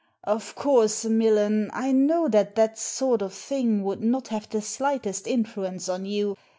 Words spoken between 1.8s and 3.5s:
know that that sort of